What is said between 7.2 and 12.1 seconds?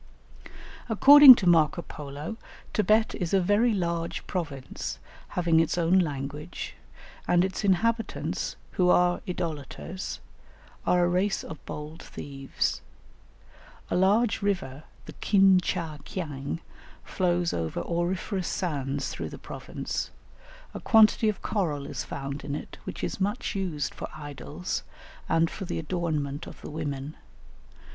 and its inhabitants, who are idolaters, are a race of bold